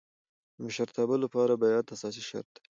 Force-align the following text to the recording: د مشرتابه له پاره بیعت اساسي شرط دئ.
د 0.55 0.57
مشرتابه 0.65 1.15
له 1.21 1.27
پاره 1.33 1.55
بیعت 1.61 1.87
اساسي 1.95 2.23
شرط 2.29 2.49
دئ. 2.55 2.61